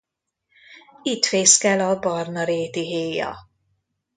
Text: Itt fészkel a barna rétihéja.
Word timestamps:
Itt 1.03 1.25
fészkel 1.25 1.79
a 1.89 1.99
barna 1.99 2.43
rétihéja. 2.43 3.37